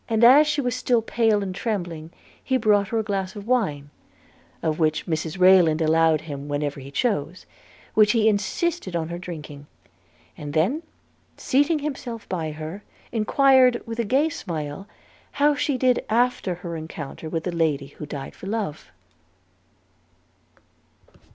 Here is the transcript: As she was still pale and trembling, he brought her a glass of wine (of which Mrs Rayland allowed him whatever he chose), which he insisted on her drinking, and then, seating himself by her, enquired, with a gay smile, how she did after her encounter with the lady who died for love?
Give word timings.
As 0.09 0.47
she 0.47 0.61
was 0.61 0.75
still 0.75 1.03
pale 1.03 1.43
and 1.43 1.53
trembling, 1.53 2.09
he 2.43 2.57
brought 2.57 2.87
her 2.87 2.97
a 2.97 3.03
glass 3.03 3.35
of 3.35 3.45
wine 3.45 3.91
(of 4.63 4.79
which 4.79 5.05
Mrs 5.05 5.37
Rayland 5.39 5.79
allowed 5.79 6.21
him 6.21 6.47
whatever 6.47 6.79
he 6.79 6.89
chose), 6.89 7.45
which 7.93 8.13
he 8.13 8.27
insisted 8.27 8.95
on 8.95 9.09
her 9.09 9.19
drinking, 9.19 9.67
and 10.35 10.53
then, 10.53 10.81
seating 11.37 11.77
himself 11.77 12.27
by 12.27 12.49
her, 12.49 12.81
enquired, 13.11 13.79
with 13.85 13.99
a 13.99 14.03
gay 14.03 14.29
smile, 14.29 14.87
how 15.33 15.53
she 15.53 15.77
did 15.77 16.03
after 16.09 16.55
her 16.55 16.75
encounter 16.75 17.29
with 17.29 17.43
the 17.43 17.51
lady 17.51 17.89
who 17.99 18.07
died 18.07 18.33
for 18.33 18.47
love? 18.47 18.89